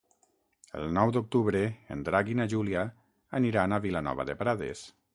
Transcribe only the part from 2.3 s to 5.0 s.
i na Júlia aniran a Vilanova de Prades.